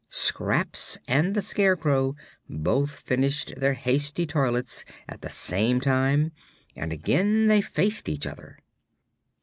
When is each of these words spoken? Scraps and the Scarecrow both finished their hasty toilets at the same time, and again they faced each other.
Scraps 0.09 0.97
and 1.07 1.35
the 1.35 1.43
Scarecrow 1.43 2.15
both 2.49 2.89
finished 3.01 3.53
their 3.57 3.73
hasty 3.75 4.25
toilets 4.25 4.83
at 5.07 5.21
the 5.21 5.29
same 5.29 5.79
time, 5.79 6.31
and 6.75 6.91
again 6.91 7.45
they 7.45 7.61
faced 7.61 8.09
each 8.09 8.25
other. 8.25 8.57